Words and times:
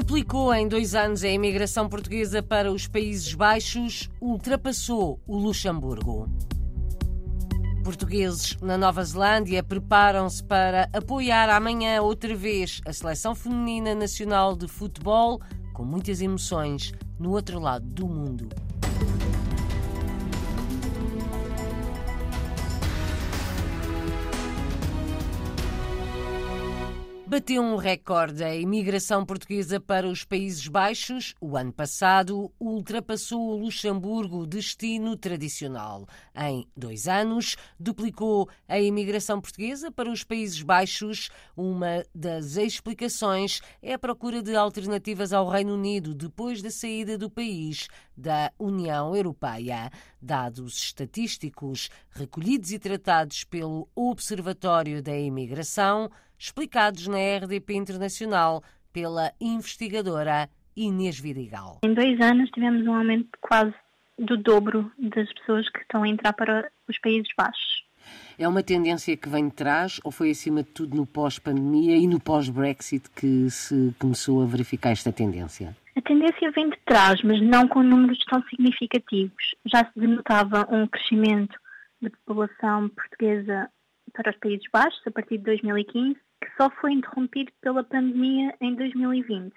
Duplicou 0.00 0.54
em 0.54 0.66
dois 0.66 0.94
anos 0.94 1.22
a 1.22 1.28
imigração 1.28 1.86
portuguesa 1.86 2.42
para 2.42 2.72
os 2.72 2.88
Países 2.88 3.34
Baixos, 3.34 4.08
ultrapassou 4.18 5.20
o 5.26 5.36
Luxemburgo. 5.36 6.26
Portugueses 7.84 8.56
na 8.62 8.78
Nova 8.78 9.04
Zelândia 9.04 9.62
preparam-se 9.62 10.42
para 10.42 10.88
apoiar 10.94 11.50
amanhã 11.50 12.00
outra 12.00 12.34
vez 12.34 12.80
a 12.86 12.94
seleção 12.94 13.34
feminina 13.34 13.94
nacional 13.94 14.56
de 14.56 14.66
futebol, 14.66 15.38
com 15.74 15.84
muitas 15.84 16.22
emoções 16.22 16.94
no 17.18 17.32
outro 17.32 17.60
lado 17.60 17.84
do 17.84 18.08
mundo. 18.08 18.48
Bateu 27.30 27.62
um 27.62 27.76
recorde 27.76 28.42
a 28.42 28.56
imigração 28.56 29.24
portuguesa 29.24 29.78
para 29.78 30.08
os 30.08 30.24
Países 30.24 30.66
Baixos. 30.66 31.32
O 31.40 31.56
ano 31.56 31.72
passado 31.72 32.50
ultrapassou 32.58 33.52
o 33.52 33.56
Luxemburgo, 33.56 34.44
destino 34.44 35.16
tradicional. 35.16 36.08
Em 36.34 36.66
dois 36.76 37.06
anos, 37.06 37.56
duplicou 37.78 38.50
a 38.66 38.80
imigração 38.80 39.40
portuguesa 39.40 39.92
para 39.92 40.10
os 40.10 40.24
Países 40.24 40.60
Baixos. 40.60 41.30
Uma 41.56 42.04
das 42.12 42.56
explicações 42.56 43.60
é 43.80 43.92
a 43.92 43.98
procura 43.98 44.42
de 44.42 44.56
alternativas 44.56 45.32
ao 45.32 45.48
Reino 45.48 45.74
Unido 45.74 46.16
depois 46.16 46.60
da 46.60 46.70
saída 46.72 47.16
do 47.16 47.30
país 47.30 47.86
da 48.16 48.50
União 48.58 49.14
Europeia. 49.14 49.88
Dados 50.20 50.76
estatísticos 50.82 51.90
recolhidos 52.10 52.72
e 52.72 52.78
tratados 52.80 53.44
pelo 53.44 53.88
Observatório 53.94 55.00
da 55.00 55.16
Imigração 55.16 56.10
explicados 56.40 57.06
na 57.06 57.18
RDP 57.18 57.74
Internacional 57.74 58.64
pela 58.90 59.30
investigadora 59.38 60.48
Inês 60.74 61.20
Vidigal. 61.20 61.80
Em 61.84 61.92
dois 61.92 62.18
anos 62.18 62.50
tivemos 62.50 62.86
um 62.86 62.94
aumento 62.94 63.28
quase 63.42 63.74
do 64.18 64.38
dobro 64.38 64.90
das 64.98 65.30
pessoas 65.34 65.68
que 65.68 65.80
estão 65.80 66.02
a 66.02 66.08
entrar 66.08 66.32
para 66.32 66.70
os 66.88 66.98
Países 66.98 67.28
Baixos. 67.36 67.84
É 68.38 68.48
uma 68.48 68.62
tendência 68.62 69.14
que 69.14 69.28
vem 69.28 69.48
de 69.48 69.54
trás 69.54 70.00
ou 70.02 70.10
foi 70.10 70.30
acima 70.30 70.62
de 70.62 70.70
tudo 70.70 70.96
no 70.96 71.06
pós-pandemia 71.06 71.96
e 71.98 72.06
no 72.06 72.18
pós-Brexit 72.18 73.10
que 73.10 73.50
se 73.50 73.94
começou 73.98 74.42
a 74.42 74.46
verificar 74.46 74.90
esta 74.90 75.12
tendência? 75.12 75.76
A 75.94 76.00
tendência 76.00 76.50
vem 76.52 76.70
de 76.70 76.78
trás, 76.86 77.22
mas 77.22 77.42
não 77.42 77.68
com 77.68 77.82
números 77.82 78.18
tão 78.24 78.42
significativos. 78.44 79.54
Já 79.66 79.84
se 79.84 80.00
denotava 80.00 80.66
um 80.70 80.86
crescimento 80.86 81.54
da 82.00 82.08
população 82.10 82.88
portuguesa 82.88 83.68
para 84.14 84.30
os 84.30 84.38
Países 84.38 84.64
Baixos 84.72 85.00
a 85.06 85.10
partir 85.10 85.36
de 85.36 85.44
2015 85.44 86.16
que 86.40 86.50
só 86.56 86.70
foi 86.70 86.92
interrompido 86.92 87.52
pela 87.60 87.84
pandemia 87.84 88.54
em 88.60 88.74
2020. 88.74 89.54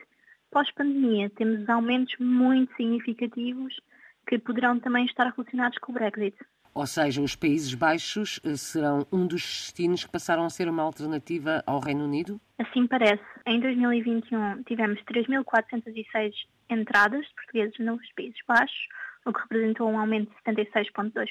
Pós-pandemia, 0.52 1.30
temos 1.32 1.68
aumentos 1.68 2.16
muito 2.20 2.76
significativos 2.76 3.80
que 4.28 4.38
poderão 4.38 4.80
também 4.80 5.06
estar 5.06 5.32
relacionados 5.32 5.78
com 5.80 5.92
o 5.92 5.96
Brexit. 5.96 6.38
Ou 6.76 6.88
seja, 6.88 7.22
os 7.22 7.36
Países 7.36 7.74
Baixos 7.76 8.40
eh, 8.44 8.56
serão 8.56 9.06
um 9.12 9.28
dos 9.28 9.42
destinos 9.42 10.04
que 10.06 10.12
passaram 10.12 10.44
a 10.44 10.50
ser 10.50 10.68
uma 10.68 10.82
alternativa 10.82 11.64
ao 11.68 11.80
Reino 11.80 12.04
Unido? 12.04 12.42
Assim 12.58 12.88
parece. 12.88 13.24
Em 13.46 13.60
2021 13.60 14.64
tivemos 14.64 15.00
3.406 15.04 16.34
entradas 16.70 17.26
de 17.26 17.36
portugueses 17.36 17.78
nos 17.80 18.12
Países 18.14 18.40
Baixos, 18.48 18.88
o 19.26 19.32
que 19.32 19.42
representou 19.42 19.90
um 19.90 20.00
aumento 20.00 20.32
de 20.32 20.52
76,2%. 20.52 21.26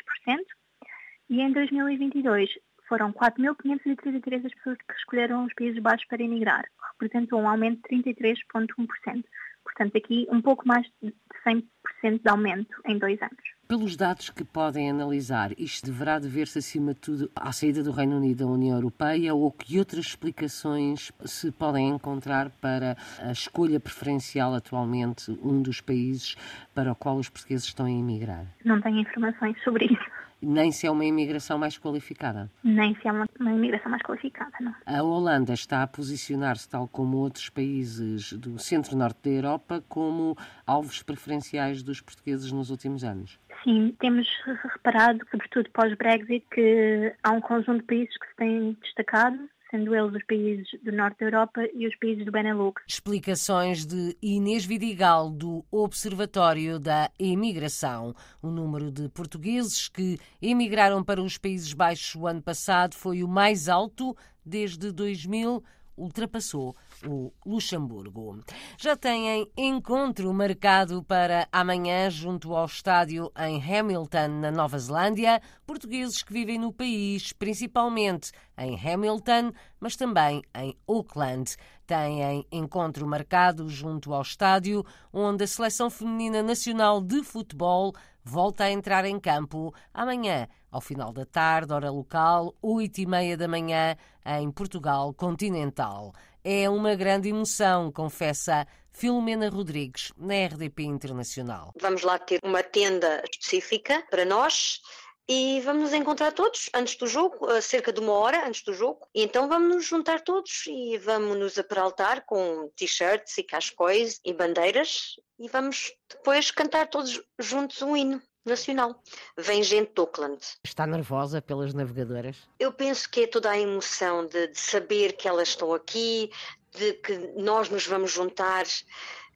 E 1.28 1.41
em 1.41 1.53
2022 1.53 2.50
foram 2.93 3.11
4.533 3.11 4.45
as 4.45 4.53
pessoas 4.53 4.77
que 4.86 4.95
escolheram 4.98 5.47
os 5.47 5.55
Países 5.55 5.80
Baixos 5.80 6.07
para 6.08 6.23
emigrar, 6.23 6.67
representou 6.92 7.41
um 7.41 7.48
aumento 7.48 7.80
de 7.89 8.03
33,1%. 8.03 9.25
Portanto, 9.64 9.97
aqui 9.97 10.27
um 10.30 10.42
pouco 10.42 10.69
mais 10.69 10.86
de 11.03 11.11
100% 11.42 12.20
de 12.23 12.29
aumento 12.29 12.69
em 12.86 12.98
dois 12.98 13.19
anos. 13.23 13.42
Pelos 13.67 13.97
dados 13.97 14.29
que 14.29 14.45
podem 14.45 14.91
analisar, 14.91 15.53
isto 15.57 15.86
deverá 15.86 16.19
dever-se, 16.19 16.58
acima 16.58 16.92
de 16.92 17.01
tudo, 17.01 17.30
à 17.35 17.51
saída 17.51 17.83
do 17.83 17.92
Reino 17.92 18.19
Unido 18.19 18.45
da 18.45 18.51
União 18.51 18.77
Europeia 18.77 19.33
ou 19.33 19.51
que 19.51 19.79
outras 19.79 20.05
explicações 20.05 21.11
se 21.24 21.51
podem 21.51 21.89
encontrar 21.89 22.51
para 22.61 22.95
a 23.20 23.33
escolha 23.33 23.80
preferencial 23.80 24.53
atualmente, 24.53 25.30
um 25.42 25.63
dos 25.63 25.80
países 25.80 26.36
para 26.74 26.92
o 26.92 26.95
qual 26.95 27.17
os 27.17 27.30
portugueses 27.30 27.64
estão 27.64 27.86
a 27.86 27.91
emigrar? 27.91 28.45
Não 28.67 28.83
tenho 28.83 28.98
informações 28.98 29.57
sobre 29.63 29.86
isso 29.86 30.11
nem 30.42 30.73
se 30.73 30.86
é 30.86 30.91
uma 30.91 31.05
imigração 31.05 31.58
mais 31.58 31.79
qualificada. 31.79 32.51
Nem 32.64 32.95
se 32.97 33.08
é 33.08 33.13
uma, 33.13 33.27
uma 33.39 33.53
imigração 33.53 33.91
mais 33.91 34.03
qualificada, 34.03 34.53
não. 34.61 34.75
A 34.86 35.03
Holanda 35.03 35.53
está 35.53 35.83
a 35.83 35.86
posicionar-se, 35.86 36.69
tal 36.69 36.89
como 36.89 37.19
outros 37.19 37.48
países 37.48 38.33
do 38.33 38.58
centro-norte 38.58 39.20
da 39.25 39.30
Europa, 39.30 39.85
como 39.89 40.36
alvos 40.67 41.03
preferenciais 41.03 41.83
dos 41.83 42.01
portugueses 42.01 42.51
nos 42.51 42.70
últimos 42.70 43.05
anos. 43.05 43.39
Sim, 43.63 43.95
temos 44.01 44.29
reparado, 44.75 45.20
sobretudo 45.30 45.70
pós-Brexit, 45.70 46.45
que 46.51 47.14
há 47.23 47.30
um 47.30 47.41
conjunto 47.41 47.80
de 47.80 47.85
países 47.85 48.17
que 48.19 48.27
se 48.27 48.36
têm 48.36 48.77
destacado 48.83 49.39
sendo 49.73 49.95
eles 49.95 50.15
os 50.15 50.25
países 50.27 50.69
do 50.85 50.93
norte 50.93 51.19
da 51.21 51.27
Europa 51.27 51.63
e 51.75 51.89
os 51.89 51.97
países 51.97 52.25
do 52.27 52.31
Benelux. 52.31 52.83
Explicações 52.87 53.87
de 53.87 54.15
Inês 54.23 54.67
Vidigal, 54.67 55.31
do 55.31 55.65
Observatório 55.71 56.79
da 56.79 57.11
Imigração. 57.19 58.15
O 58.43 58.49
número 58.49 58.93
de 58.93 59.09
portugueses 59.09 59.89
que 59.89 60.19
emigraram 60.41 61.03
para 61.03 61.23
os 61.23 61.39
Países 61.39 61.73
Baixos 61.73 62.15
o 62.15 62.27
ano 62.27 62.43
passado 62.43 62.95
foi 62.95 63.25
o 63.25 63.29
mais 63.29 63.69
alto 63.69 64.15
desde 64.45 64.93
2000 64.93 65.63
ultrapassou 65.97 66.75
o 67.07 67.33
Luxemburgo. 67.45 68.40
Já 68.79 68.96
têm 68.96 69.51
encontro 69.57 70.33
marcado 70.33 71.02
para 71.02 71.48
amanhã 71.52 72.11
junto 72.11 72.55
ao 72.55 72.67
estádio 72.67 73.30
em 73.39 73.63
Hamilton, 73.63 74.29
na 74.40 74.51
Nova 74.51 74.79
Zelândia, 74.79 75.41
portugueses 75.67 76.23
que 76.23 76.33
vivem 76.33 76.58
no 76.58 76.73
país, 76.73 77.33
principalmente 77.33 78.33
em 78.58 78.79
Hamilton, 78.79 79.52
mas 79.80 79.96
também 79.96 80.42
em 80.55 80.77
Auckland. 80.89 81.57
Têm 81.86 82.46
encontro 82.51 83.07
marcado 83.07 83.68
junto 83.68 84.14
ao 84.14 84.23
estádio, 84.23 84.85
onde 85.12 85.45
a 85.45 85.46
seleção 85.46 85.91
feminina 85.91 86.42
nacional 86.42 87.01
de 87.01 87.23
futebol 87.23 87.92
volta 88.24 88.64
a 88.64 88.70
entrar 88.70 89.05
em 89.05 89.18
campo 89.18 89.74
amanhã, 89.92 90.48
ao 90.73 90.81
final 90.81 91.13
da 91.13 91.27
tarde, 91.27 91.73
hora 91.73 91.91
local, 91.91 92.55
oito 92.63 92.99
e 92.99 93.07
meia 93.07 93.37
da 93.37 93.47
manhã, 93.47 93.95
em 94.25 94.51
Portugal 94.51 95.13
continental. 95.13 96.15
É 96.43 96.69
uma 96.69 96.95
grande 96.95 97.29
emoção, 97.29 97.93
confessa 97.93 98.67
Filomena 98.91 99.51
Rodrigues, 99.51 100.13
na 100.17 100.35
RDP 100.47 100.85
Internacional. 100.85 101.73
Vamos 101.79 102.03
lá 102.03 102.19
ter 102.19 102.41
uma 102.43 102.63
tenda 102.63 103.23
específica 103.31 104.03
para 104.11 104.25
nós 104.25 104.81
e 105.29 105.61
vamos 105.61 105.85
nos 105.85 105.93
encontrar 105.93 106.33
todos 106.33 106.69
antes 106.75 106.97
do 106.97 107.07
jogo, 107.07 107.49
cerca 107.61 107.93
de 107.93 108.01
uma 108.01 108.13
hora 108.13 108.47
antes 108.47 108.63
do 108.63 108.73
jogo. 108.73 109.07
E 109.15 109.23
então 109.23 109.49
vamos 109.49 109.77
nos 109.77 109.85
juntar 109.87 110.23
todos 110.23 110.65
e 110.67 110.99
vamos 110.99 111.39
nos 111.39 111.59
aperaltar 111.59 112.25
com 112.25 112.71
t-shirts 112.75 113.39
e 113.39 113.43
cascóis 113.43 114.21
e 114.25 114.33
bandeiras 114.33 115.17
e 115.39 115.49
vamos 115.49 115.93
depois 116.11 116.51
cantar 116.51 116.89
todos 116.89 117.23
juntos 117.39 117.83
um 117.83 117.97
hino 117.97 118.23
nacional. 118.45 119.01
Vem 119.36 119.63
gente 119.63 119.92
de 119.95 120.01
Auckland. 120.01 120.41
Está 120.64 120.86
nervosa 120.86 121.41
pelas 121.41 121.75
navegadoras? 121.75 122.36
Eu 122.58 122.73
penso 122.73 123.08
que 123.11 123.23
é 123.23 123.27
toda 123.27 123.51
a 123.51 123.58
emoção 123.58 124.27
de, 124.27 124.48
de 124.48 124.58
saber 124.58 125.14
que 125.14 125.29
elas 125.29 125.48
estão 125.48 125.73
aqui, 125.73 126.30
de 126.73 126.95
que 126.95 127.17
nós 127.36 127.69
nos 127.69 127.86
vamos 127.86 128.11
juntar. 128.11 128.64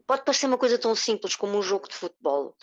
Pode 0.06 0.25
parecer 0.25 0.47
uma 0.47 0.59
coisa 0.59 0.78
tão 0.78 0.94
simples 0.94 1.34
como 1.34 1.59
um 1.59 1.62
jogo 1.62 1.89
de 1.89 1.94
futebol, 1.94 2.55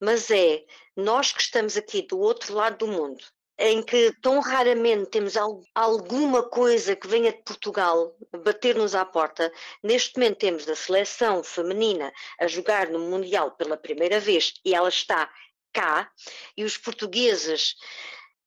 mas 0.00 0.30
é 0.30 0.64
nós 0.96 1.32
que 1.32 1.42
estamos 1.42 1.76
aqui 1.76 2.02
do 2.02 2.18
outro 2.18 2.54
lado 2.54 2.78
do 2.78 2.86
mundo, 2.86 3.24
em 3.58 3.82
que 3.82 4.12
tão 4.22 4.40
raramente 4.40 5.10
temos 5.10 5.34
alguma 5.74 6.42
coisa 6.44 6.94
que 6.94 7.08
venha 7.08 7.32
de 7.32 7.42
Portugal 7.42 8.14
bater-nos 8.44 8.94
à 8.94 9.04
porta. 9.04 9.52
Neste 9.82 10.16
momento 10.16 10.38
temos 10.38 10.68
a 10.68 10.76
seleção 10.76 11.42
feminina 11.42 12.12
a 12.38 12.46
jogar 12.46 12.88
no 12.88 13.00
Mundial 13.00 13.50
pela 13.52 13.76
primeira 13.76 14.20
vez 14.20 14.54
e 14.64 14.74
ela 14.74 14.88
está 14.88 15.28
cá 15.72 16.10
e 16.56 16.64
os 16.64 16.76
portugueses 16.76 17.76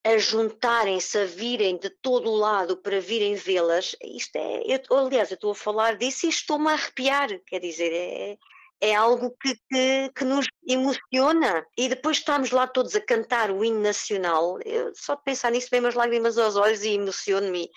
a 0.04 0.18
juntarem-se, 0.20 1.18
a 1.18 1.26
virem 1.26 1.78
de 1.78 1.90
todo 1.90 2.30
o 2.30 2.36
lado 2.36 2.78
para 2.78 3.02
virem 3.02 3.34
vê-las, 3.34 3.96
isto 4.04 4.36
é, 4.36 4.62
eu, 4.64 4.98
aliás, 4.98 5.32
eu 5.32 5.36
estou 5.36 5.52
a 5.52 5.56
falar 5.56 5.98
disso 5.98 6.28
e 6.28 6.30
estou-me 6.30 6.70
a 6.70 6.74
arrepiar, 6.74 7.40
quer 7.48 7.60
dizer, 7.60 7.92
é, 7.92 8.38
é 8.82 8.94
algo 8.94 9.36
que, 9.42 9.56
que, 9.70 10.12
que, 10.16 10.26
nos 10.26 10.48
emociona. 10.68 11.66
E 11.78 11.90
depois 11.90 12.18
estamos 12.18 12.52
lá 12.52 12.68
todos 12.68 12.96
a 12.96 13.02
cantar 13.02 13.52
o 13.52 13.64
hino 13.64 13.80
nacional. 13.80 14.60
Eu, 14.64 14.92
só 14.96 15.16
de 15.16 15.24
pensar 15.24 15.52
nisso 15.52 15.68
vem 15.72 15.80
umas 15.80 15.96
lágrimas 15.96 16.38
aos 16.38 16.56
olhos 16.56 16.84
e 16.84 16.90
emociono-me. 16.90 17.70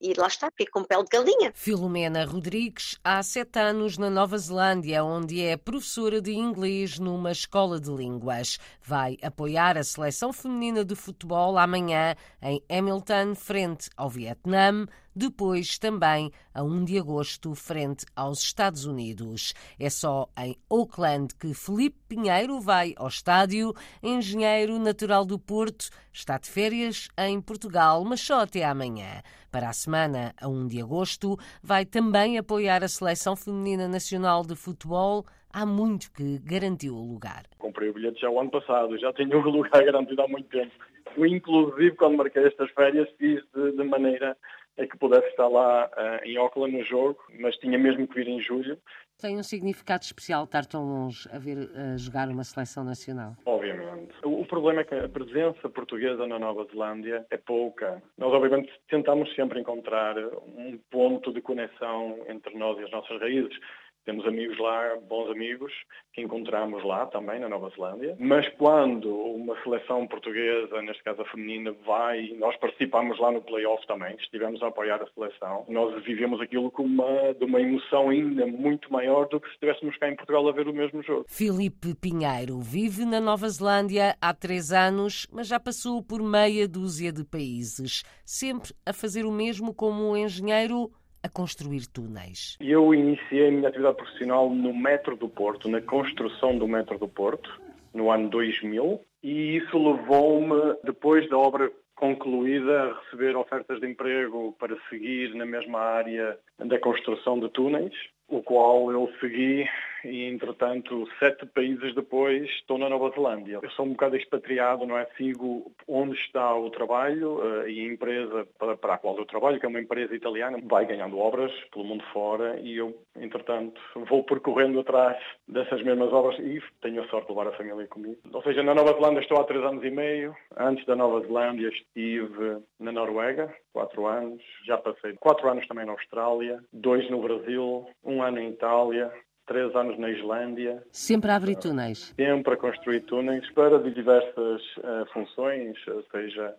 E 0.00 0.14
lá 0.14 0.26
está, 0.26 0.50
fico 0.56 0.72
com 0.72 0.84
pele 0.84 1.04
de 1.04 1.10
galinha. 1.10 1.52
Filomena 1.54 2.24
Rodrigues, 2.24 2.98
há 3.02 3.22
sete 3.22 3.58
anos 3.58 3.98
na 3.98 4.10
Nova 4.10 4.38
Zelândia, 4.38 5.04
onde 5.04 5.42
é 5.42 5.56
professora 5.56 6.20
de 6.20 6.32
inglês 6.32 6.98
numa 6.98 7.32
escola 7.32 7.80
de 7.80 7.90
línguas. 7.90 8.58
Vai 8.82 9.16
apoiar 9.22 9.76
a 9.76 9.84
seleção 9.84 10.32
feminina 10.32 10.84
de 10.84 10.94
futebol 10.94 11.58
amanhã 11.58 12.14
em 12.42 12.62
Hamilton, 12.70 13.34
frente 13.34 13.90
ao 13.96 14.08
Vietnã 14.08 14.86
depois 15.14 15.78
também 15.78 16.30
a 16.52 16.62
1 16.62 16.84
de 16.84 16.98
agosto, 16.98 17.54
frente 17.54 18.04
aos 18.16 18.40
Estados 18.40 18.84
Unidos. 18.84 19.54
É 19.78 19.88
só 19.88 20.28
em 20.38 20.56
Oakland 20.68 21.34
que 21.34 21.54
Felipe 21.54 21.96
Pinheiro 22.08 22.60
vai 22.60 22.94
ao 22.96 23.08
estádio, 23.08 23.72
engenheiro 24.02 24.78
natural 24.78 25.24
do 25.24 25.38
Porto, 25.38 25.90
está 26.12 26.38
de 26.38 26.50
férias 26.50 27.08
em 27.18 27.40
Portugal, 27.40 28.04
mas 28.04 28.20
só 28.20 28.40
até 28.40 28.64
amanhã. 28.64 29.22
Para 29.50 29.68
a 29.68 29.72
semana, 29.72 30.34
a 30.40 30.48
1 30.48 30.66
de 30.66 30.82
agosto, 30.82 31.38
vai 31.62 31.84
também 31.84 32.38
apoiar 32.38 32.82
a 32.82 32.88
Seleção 32.88 33.36
Feminina 33.36 33.86
Nacional 33.86 34.44
de 34.44 34.56
Futebol 34.56 35.24
há 35.54 35.64
muito 35.64 36.10
que 36.12 36.38
garantiu 36.40 36.96
o 36.96 37.12
lugar. 37.12 37.44
Comprei 37.58 37.88
o 37.88 37.94
bilhete 37.94 38.20
já 38.20 38.28
o 38.28 38.40
ano 38.40 38.50
passado, 38.50 38.98
já 38.98 39.12
tenho 39.12 39.38
o 39.38 39.42
lugar 39.48 39.84
garantido 39.84 40.20
há 40.20 40.28
muito 40.28 40.48
tempo. 40.48 40.72
Inclusive, 41.16 41.92
quando 41.92 42.16
marquei 42.16 42.44
estas 42.44 42.68
férias, 42.72 43.08
fiz 43.16 43.40
de, 43.54 43.76
de 43.76 43.84
maneira 43.84 44.36
a 44.78 44.86
que 44.86 44.98
pudesse 44.98 45.26
estar 45.28 45.48
lá 45.48 45.86
uh, 45.86 46.26
em 46.26 46.36
Auckland 46.36 46.76
no 46.76 46.84
jogo, 46.84 47.18
mas 47.38 47.56
tinha 47.56 47.78
mesmo 47.78 48.06
que 48.08 48.14
vir 48.14 48.28
em 48.28 48.40
julho. 48.40 48.78
Tem 49.20 49.38
um 49.38 49.42
significado 49.42 50.02
especial 50.02 50.44
estar 50.44 50.66
tão 50.66 50.84
longe 50.84 51.28
a 51.32 51.38
ver 51.38 51.70
a 51.76 51.96
jogar 51.96 52.28
uma 52.28 52.42
seleção 52.42 52.84
nacional? 52.84 53.36
Obviamente. 53.46 54.12
O, 54.24 54.44
problema 54.44 54.80
é 54.80 54.84
que 54.84 54.94
a 54.94 55.08
presença 55.08 55.68
portuguesa 55.68 56.26
na 56.26 56.38
Nova 56.38 56.64
Zelândia 56.64 57.24
é 57.30 57.36
pouca. 57.36 58.02
Nós, 58.18 58.32
obviamente, 58.32 58.72
tentamos 58.88 59.32
sempre 59.34 59.60
encontrar 59.60 60.16
um 60.18 60.78
ponto 60.90 61.32
de 61.32 61.40
conexão 61.40 62.18
entre 62.28 62.58
nós 62.58 62.78
e 62.80 62.84
as 62.84 62.90
nossas 62.90 63.20
raízes. 63.20 63.56
Temos 64.04 64.26
amigos 64.26 64.58
lá, 64.58 64.96
bons 65.08 65.30
amigos, 65.30 65.72
que 66.12 66.20
encontramos 66.20 66.84
lá 66.84 67.06
também, 67.06 67.40
na 67.40 67.48
Nova 67.48 67.70
Zelândia. 67.70 68.16
Mas 68.18 68.46
quando 68.50 69.08
uma 69.08 69.60
seleção 69.62 70.06
portuguesa, 70.06 70.82
neste 70.82 71.02
caso 71.02 71.22
a 71.22 71.24
feminina, 71.24 71.74
vai, 71.86 72.34
nós 72.38 72.56
participamos 72.56 73.18
lá 73.18 73.32
no 73.32 73.40
playoff 73.40 73.86
também, 73.86 74.14
estivemos 74.16 74.62
a 74.62 74.68
apoiar 74.68 75.02
a 75.02 75.06
seleção, 75.14 75.64
nós 75.68 76.02
vivemos 76.04 76.40
aquilo 76.40 76.70
com 76.70 76.82
uma, 76.82 77.34
de 77.34 77.44
uma 77.44 77.60
emoção 77.60 78.10
ainda 78.10 78.46
muito 78.46 78.92
maior 78.92 79.26
do 79.28 79.40
que 79.40 79.48
se 79.48 79.54
estivéssemos 79.54 79.96
cá 79.96 80.08
em 80.08 80.16
Portugal 80.16 80.46
a 80.48 80.52
ver 80.52 80.68
o 80.68 80.74
mesmo 80.74 81.02
jogo. 81.02 81.24
Filipe 81.28 81.94
Pinheiro 81.94 82.60
vive 82.60 83.04
na 83.04 83.20
Nova 83.20 83.48
Zelândia 83.48 84.16
há 84.20 84.34
três 84.34 84.72
anos, 84.72 85.26
mas 85.32 85.46
já 85.46 85.58
passou 85.58 86.02
por 86.02 86.22
meia 86.22 86.68
dúzia 86.68 87.12
de 87.12 87.24
países, 87.24 88.02
sempre 88.24 88.72
a 88.84 88.92
fazer 88.92 89.24
o 89.24 89.32
mesmo 89.32 89.74
como 89.74 90.16
engenheiro 90.16 90.90
a 91.24 91.28
construir 91.30 91.86
túneis? 91.86 92.58
Eu 92.60 92.94
iniciei 92.94 93.48
a 93.48 93.50
minha 93.50 93.68
atividade 93.68 93.96
profissional 93.96 94.50
no 94.50 94.74
Metro 94.74 95.16
do 95.16 95.26
Porto, 95.26 95.70
na 95.70 95.80
construção 95.80 96.58
do 96.58 96.68
Metro 96.68 96.98
do 96.98 97.08
Porto, 97.08 97.50
no 97.94 98.10
ano 98.10 98.28
2000, 98.28 99.00
e 99.22 99.56
isso 99.56 99.78
levou-me, 99.78 100.76
depois 100.84 101.26
da 101.30 101.38
obra 101.38 101.72
concluída, 101.96 102.82
a 102.82 103.00
receber 103.00 103.34
ofertas 103.36 103.80
de 103.80 103.86
emprego 103.86 104.54
para 104.58 104.76
seguir 104.90 105.34
na 105.34 105.46
mesma 105.46 105.78
área 105.78 106.38
da 106.58 106.78
construção 106.78 107.40
de 107.40 107.48
túneis, 107.48 107.94
o 108.28 108.42
qual 108.42 108.92
eu 108.92 109.10
segui 109.18 109.66
e, 110.04 110.24
entretanto, 110.28 111.08
sete 111.18 111.46
países 111.46 111.94
depois 111.94 112.44
estou 112.50 112.78
na 112.78 112.88
Nova 112.88 113.10
Zelândia. 113.10 113.60
Eu 113.62 113.70
sou 113.70 113.86
um 113.86 113.90
bocado 113.90 114.16
expatriado, 114.16 114.86
não 114.86 114.98
é? 114.98 115.06
Sigo 115.16 115.72
onde 115.88 116.16
está 116.16 116.54
o 116.54 116.70
trabalho 116.70 117.38
uh, 117.38 117.68
e 117.68 117.80
a 117.80 117.92
empresa 117.92 118.46
para, 118.58 118.76
para 118.76 118.94
a 118.94 118.98
qual 118.98 119.16
eu 119.16 119.26
trabalho, 119.26 119.58
que 119.58 119.66
é 119.66 119.68
uma 119.68 119.80
empresa 119.80 120.14
italiana, 120.14 120.58
vai 120.62 120.86
ganhando 120.86 121.18
obras 121.18 121.52
pelo 121.72 121.84
mundo 121.84 122.04
fora 122.12 122.58
e 122.60 122.76
eu, 122.76 122.96
entretanto, 123.16 123.80
vou 124.08 124.22
percorrendo 124.24 124.80
atrás 124.80 125.16
dessas 125.48 125.82
mesmas 125.82 126.12
obras 126.12 126.38
e 126.38 126.62
tenho 126.80 127.02
a 127.02 127.08
sorte 127.08 127.26
de 127.26 127.32
levar 127.32 127.48
a 127.48 127.56
família 127.56 127.86
comigo. 127.86 128.18
Ou 128.32 128.42
seja, 128.42 128.62
na 128.62 128.74
Nova 128.74 128.92
Zelândia 128.92 129.20
estou 129.20 129.38
há 129.40 129.44
três 129.44 129.64
anos 129.64 129.84
e 129.84 129.90
meio. 129.90 130.34
Antes 130.56 130.84
da 130.86 130.96
Nova 130.96 131.20
Zelândia 131.20 131.68
estive 131.68 132.58
na 132.78 132.92
Noruega, 132.92 133.54
quatro 133.72 134.06
anos. 134.06 134.42
Já 134.66 134.78
passei 134.78 135.14
quatro 135.14 135.48
anos 135.48 135.66
também 135.66 135.86
na 135.86 135.92
Austrália, 135.92 136.60
dois 136.72 137.08
no 137.10 137.20
Brasil, 137.20 137.86
um 138.04 138.22
ano 138.22 138.38
em 138.38 138.50
Itália, 138.50 139.12
três 139.46 139.74
anos 139.74 139.98
na 139.98 140.10
Islândia. 140.10 140.82
Sempre 140.90 141.30
a 141.30 141.36
abrir 141.36 141.56
túneis? 141.56 142.14
Sempre 142.16 142.54
a 142.54 142.56
construir 142.56 143.00
túneis 143.00 143.48
para 143.52 143.78
diversas 143.78 144.62
uh, 144.78 145.06
funções, 145.12 145.76
seja 146.10 146.54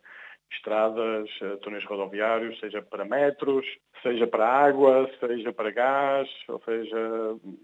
estradas, 0.51 1.29
túneis 1.61 1.83
rodoviários, 1.85 2.59
seja 2.59 2.81
para 2.81 3.03
metros, 3.03 3.65
seja 4.01 4.27
para 4.27 4.47
água, 4.47 5.09
seja 5.19 5.51
para 5.51 5.71
gás, 5.71 6.29
ou 6.47 6.61
seja, 6.63 6.97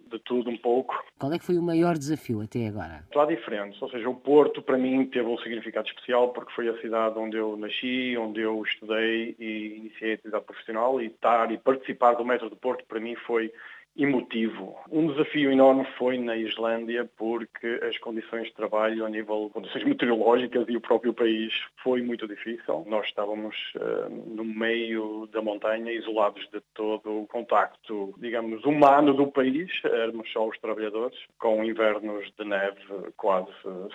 de 0.07 0.19
tudo 0.19 0.49
um 0.49 0.57
pouco. 0.57 0.95
Qual 1.19 1.31
é 1.31 1.37
que 1.37 1.45
foi 1.45 1.57
o 1.57 1.61
maior 1.61 1.97
desafio 1.97 2.41
até 2.41 2.67
agora? 2.67 3.03
Há 3.15 3.25
diferentes, 3.25 3.81
ou 3.81 3.89
seja, 3.89 4.09
o 4.09 4.15
Porto 4.15 4.61
para 4.61 4.77
mim 4.77 5.05
teve 5.05 5.27
um 5.27 5.37
significado 5.37 5.87
especial 5.87 6.29
porque 6.29 6.51
foi 6.53 6.69
a 6.69 6.81
cidade 6.81 7.17
onde 7.17 7.37
eu 7.37 7.55
nasci, 7.55 8.17
onde 8.17 8.41
eu 8.41 8.61
estudei 8.63 9.35
e 9.39 9.77
iniciei 9.77 10.11
a 10.11 10.15
atividade 10.15 10.45
profissional 10.45 11.01
e 11.01 11.07
estar 11.07 11.51
e 11.51 11.57
participar 11.57 12.13
do 12.13 12.25
Metro 12.25 12.49
do 12.49 12.55
Porto 12.55 12.83
para 12.87 12.99
mim 12.99 13.15
foi 13.27 13.51
emotivo. 13.95 14.77
Um 14.89 15.07
desafio 15.07 15.51
enorme 15.51 15.85
foi 15.97 16.17
na 16.17 16.35
Islândia 16.35 17.09
porque 17.17 17.79
as 17.83 17.97
condições 17.97 18.47
de 18.47 18.53
trabalho 18.53 19.05
a 19.05 19.09
nível 19.09 19.47
de 19.47 19.53
condições 19.53 19.83
meteorológicas 19.83 20.65
e 20.69 20.77
o 20.77 20.81
próprio 20.81 21.13
país 21.13 21.53
foi 21.83 22.01
muito 22.01 22.27
difícil. 22.27 22.85
Nós 22.87 23.05
estávamos 23.07 23.55
uh, 23.75 24.09
no 24.09 24.45
meio 24.45 25.27
da 25.31 25.41
montanha, 25.41 25.91
isolados 25.91 26.47
de 26.51 26.61
todo 26.73 27.21
o 27.21 27.27
contacto, 27.27 28.13
digamos, 28.17 28.63
humano 28.63 29.13
do 29.13 29.27
país, 29.27 29.69
éramos 29.83 30.31
só 30.31 30.47
os 30.47 30.57
trabalhadores, 30.59 31.17
com 31.37 31.63
invernos 31.63 32.31
de 32.37 32.45
neve 32.45 32.79
quase, 33.17 33.51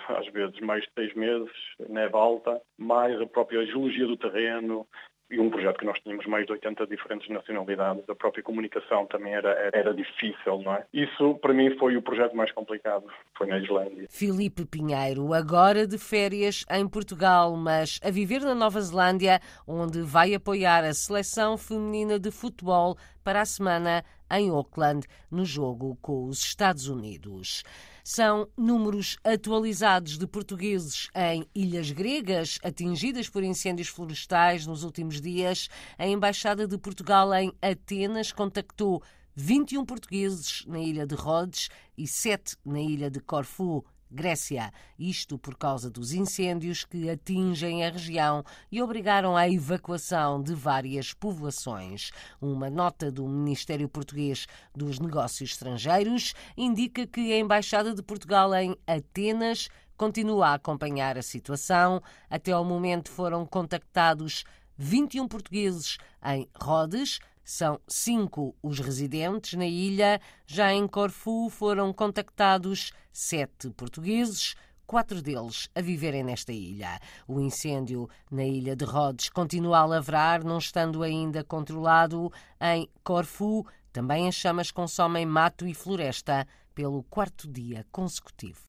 às 0.09 0.27
vezes, 0.27 0.59
mais 0.59 0.83
de 0.83 0.89
seis 0.93 1.13
meses, 1.15 1.51
neve 1.89 2.15
alta, 2.15 2.61
mais 2.77 3.19
a 3.19 3.25
própria 3.25 3.65
geologia 3.65 4.05
do 4.05 4.17
terreno, 4.17 4.87
e 5.29 5.39
um 5.39 5.49
projeto 5.49 5.77
que 5.77 5.85
nós 5.85 5.99
tínhamos 5.99 6.25
mais 6.25 6.45
de 6.45 6.53
80 6.53 6.87
diferentes 6.87 7.29
nacionalidades, 7.29 8.09
a 8.09 8.15
própria 8.15 8.43
comunicação 8.43 9.05
também 9.07 9.33
era, 9.33 9.69
era 9.73 9.93
difícil, 9.93 10.61
não 10.61 10.73
é? 10.73 10.85
Isso, 10.93 11.35
para 11.35 11.53
mim, 11.53 11.75
foi 11.77 11.97
o 11.97 12.01
projeto 12.01 12.35
mais 12.35 12.51
complicado, 12.51 13.05
foi 13.37 13.47
na 13.47 13.59
Islândia. 13.59 14.07
Filipe 14.09 14.65
Pinheiro, 14.65 15.33
agora 15.33 15.85
de 15.85 15.97
férias 15.97 16.65
em 16.71 16.87
Portugal, 16.87 17.55
mas 17.57 17.99
a 18.03 18.09
viver 18.09 18.41
na 18.41 18.55
Nova 18.55 18.79
Zelândia, 18.79 19.41
onde 19.67 20.01
vai 20.01 20.33
apoiar 20.33 20.83
a 20.83 20.93
seleção 20.93 21.57
feminina 21.57 22.17
de 22.19 22.31
futebol 22.31 22.95
para 23.27 23.41
a 23.41 23.45
semana 23.45 24.05
em 24.31 24.49
Auckland, 24.49 25.05
no 25.29 25.43
jogo 25.43 25.97
com 26.01 26.27
os 26.29 26.39
Estados 26.39 26.87
Unidos. 26.87 27.61
São 28.01 28.47
números 28.55 29.17
atualizados 29.21 30.17
de 30.17 30.25
portugueses 30.25 31.09
em 31.13 31.45
ilhas 31.53 31.91
gregas 31.91 32.57
atingidas 32.63 33.27
por 33.27 33.43
incêndios 33.43 33.89
florestais 33.89 34.65
nos 34.65 34.85
últimos 34.85 35.19
dias. 35.19 35.67
A 35.97 36.07
Embaixada 36.07 36.65
de 36.65 36.77
Portugal 36.77 37.33
em 37.33 37.51
Atenas 37.61 38.31
contactou 38.31 39.03
21 39.35 39.83
portugueses 39.83 40.63
na 40.65 40.79
ilha 40.79 41.05
de 41.05 41.13
Rhodes 41.13 41.67
e 41.97 42.07
7 42.07 42.55
na 42.63 42.79
ilha 42.79 43.11
de 43.11 43.19
Corfu. 43.19 43.83
Grécia. 44.09 44.71
Isto 44.97 45.37
por 45.37 45.55
causa 45.55 45.89
dos 45.89 46.13
incêndios 46.13 46.83
que 46.83 47.09
atingem 47.09 47.85
a 47.85 47.89
região 47.89 48.43
e 48.71 48.81
obrigaram 48.81 49.35
à 49.35 49.47
evacuação 49.49 50.41
de 50.41 50.53
várias 50.53 51.13
povoações. 51.13 52.11
Uma 52.41 52.69
nota 52.69 53.11
do 53.11 53.27
Ministério 53.27 53.89
Português 53.89 54.47
dos 54.75 54.99
Negócios 54.99 55.51
Estrangeiros 55.51 56.33
indica 56.55 57.05
que 57.05 57.33
a 57.33 57.39
Embaixada 57.39 57.93
de 57.93 58.01
Portugal 58.01 58.53
em 58.55 58.75
Atenas 58.85 59.69
continua 59.97 60.49
a 60.49 60.53
acompanhar 60.53 61.17
a 61.17 61.21
situação. 61.21 62.01
Até 62.29 62.51
ao 62.51 62.63
momento 62.63 63.09
foram 63.09 63.45
contactados 63.45 64.43
21 64.77 65.27
portugueses 65.27 65.97
em 66.23 66.47
Rhodes, 66.61 67.19
são 67.47 67.79
cinco 67.87 68.53
os 68.61 68.77
residentes 68.77 69.53
na 69.53 69.65
ilha. 69.65 70.19
Já 70.45 70.73
em 70.73 70.85
Corfu 70.85 71.49
foram 71.49 71.93
contactados 71.93 72.91
sete 73.09 73.69
portugueses, 73.69 74.53
quatro 74.85 75.21
deles 75.21 75.69
a 75.73 75.79
viverem 75.79 76.25
nesta 76.25 76.51
ilha. 76.51 76.99
O 77.25 77.39
incêndio 77.39 78.09
na 78.29 78.43
ilha 78.43 78.75
de 78.75 78.83
Rhodes 78.83 79.29
continua 79.29 79.77
a 79.77 79.85
lavrar, 79.85 80.43
não 80.43 80.57
estando 80.57 81.01
ainda 81.01 81.41
controlado. 81.41 82.29
Em 82.59 82.89
Corfu, 83.01 83.65
também 83.93 84.27
as 84.27 84.35
chamas 84.35 84.69
consomem 84.69 85.25
mato 85.25 85.65
e 85.65 85.73
floresta 85.73 86.45
pelo 86.75 87.01
quarto 87.03 87.49
dia 87.49 87.85
consecutivo. 87.93 88.59